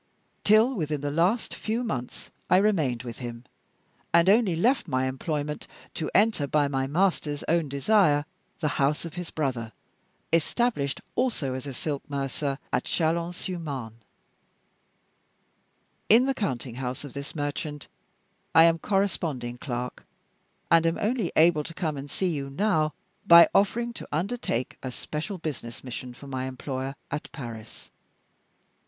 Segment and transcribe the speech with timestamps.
[0.43, 3.45] Till within the last few months I remained with him;
[4.11, 8.25] and only left my employment to enter, by my master's own desire,
[8.61, 9.73] the house of his brother,
[10.33, 13.97] established also as a silk mercer, at Chalons sur Marne.
[16.09, 17.87] In the counting house of this merchant
[18.55, 20.03] I am corresponding clerk,
[20.71, 22.95] and am only able to come and see you now
[23.27, 27.91] by offering to undertake a special business mission for my employer at Paris.